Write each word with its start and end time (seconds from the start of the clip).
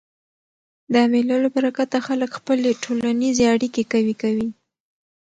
د 0.93 0.95
مېلو 1.11 1.35
له 1.45 1.49
برکته 1.55 1.97
خلک 2.07 2.29
خپلي 2.39 2.69
ټولنیزي 2.83 3.45
اړیکي 3.55 3.83
قوي 3.91 4.15
کوي. 4.21 4.47